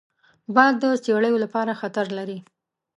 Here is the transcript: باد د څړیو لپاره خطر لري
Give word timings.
باد 0.55 0.73
د 0.81 0.83
څړیو 1.05 1.35
لپاره 1.43 1.77
خطر 1.81 2.05
لري 2.17 2.37